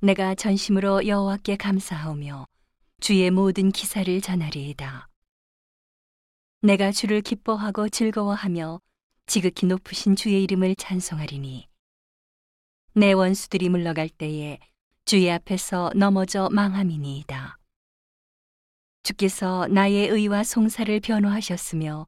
[0.00, 2.46] 내가 전심으로 여호와께 감사하오며
[3.00, 5.08] 주의 모든 기사를 전하리이다.
[6.60, 8.80] 내가 주를 기뻐하고 즐거워하며
[9.24, 11.68] 지극히 높으신 주의 이름을 찬송하리니
[12.92, 14.58] 내 원수들이 물러갈 때에
[15.06, 17.58] 주의 앞에서 넘어져 망함이니이다.
[19.02, 22.06] 주께서 나의 의와 송사를 변호하셨으며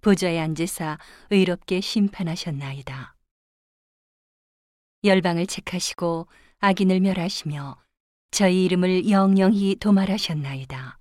[0.00, 0.98] 보좌에 앉으사
[1.30, 3.16] 의롭게 심판하셨나이다.
[5.02, 6.28] 열방을 책하시고
[6.68, 7.76] 악인을 멸하시며
[8.32, 10.98] 저희 이름을 영영히 도말하셨나이다.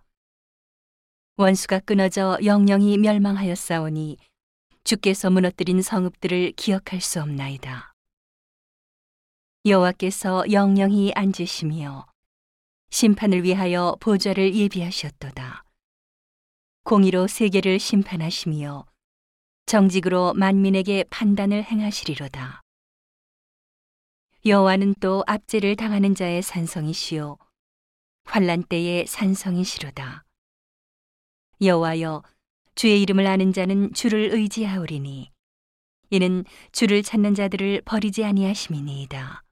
[1.37, 4.17] 원수가 끊어져 영영히 멸망하였사오니
[4.83, 7.95] 주께서 무너뜨린 성읍들을 기억할 수 없나이다.
[9.65, 12.05] 여호와께서 영영히 앉으시며
[12.91, 15.63] 심판을 위하여 보좌를 예비하셨도다.
[16.83, 18.85] 공의로 세계를 심판하시며
[19.65, 22.64] 정직으로 만민에게 판단을 행하시리로다.
[24.47, 27.39] 여호와는 또 압제를 당하는 자의 산성이시요
[28.25, 30.23] 환란 때의 산성이시로다.
[31.61, 32.21] 여호와여
[32.75, 35.31] 주의 이름을 아는 자는 주를 의지하오리니
[36.11, 39.43] 이는 주를 찾는 자들을 버리지 아니하심이니이다.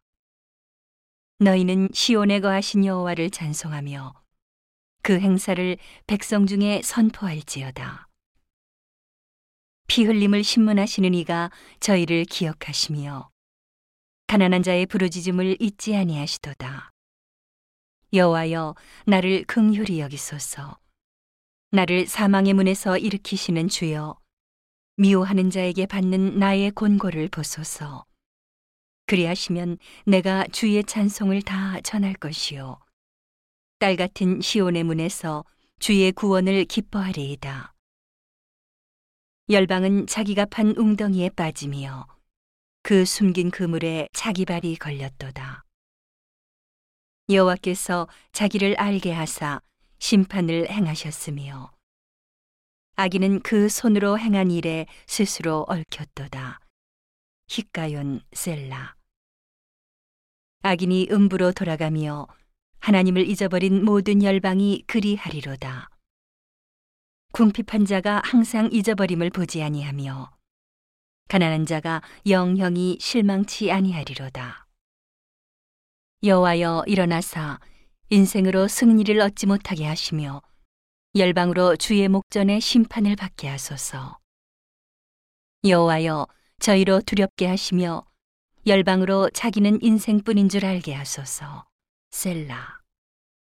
[1.40, 4.14] 너희는 시온에 거하신 여호와를 찬송하며
[5.02, 8.10] 그 행사를 백성 중에 선포할지어다.
[9.88, 13.33] 피 흘림을 신문하시는 이가 저희를 기억하시며
[14.34, 16.90] 가난한 자의 부르짖음을 잊지 아니하시도다.
[18.14, 18.74] 여호와여
[19.06, 20.80] 나를 긍휼히 여기소서.
[21.70, 24.18] 나를 사망의 문에서 일으키시는 주여
[24.96, 28.06] 미워하는 자에게 받는 나의 곤고를 보소서.
[29.06, 32.80] 그리하시면 내가 주의 찬송을 다 전할 것이요
[33.78, 35.46] 딸 같은 시온의 문에서
[35.78, 37.76] 주의 구원을 기뻐하리이다.
[39.52, 42.08] 열방은 자기가 판 웅덩이에 빠지며
[42.86, 45.64] 그 숨긴 그물에 자기 발이 걸렸도다.
[47.30, 49.62] 여호와께서 자기를 알게 하사
[50.00, 51.72] 심판을 행하셨으며
[52.98, 56.60] 아기는 그 손으로 행한 일에 스스로 얽혔도다.
[57.48, 58.96] 히가yon 셀라
[60.64, 62.28] 악인이 음부로 돌아가며
[62.80, 65.90] 하나님을 잊어버린 모든 열방이 그리하리로다.
[67.32, 70.43] 궁핍한 자가 항상 잊어버림을 보지 아니하며
[71.34, 74.68] 가난한 자가 영영이 실망치 아니하리로다.
[76.24, 77.60] 여호와여 일어나사
[78.12, 80.44] 인생으로 승리를 얻지 못하게 하시며
[81.16, 84.20] 열방으로 주의 목전에 심판을 받게 하소서.
[85.66, 86.28] 여호와여
[86.60, 88.06] 저희로 두렵게 하시며
[88.68, 91.66] 열방으로 자기는 인생뿐인 줄 알게 하소서.
[92.12, 92.83] 셀라.